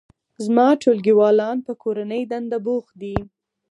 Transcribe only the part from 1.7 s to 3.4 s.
کورنۍ دنده بوخت دي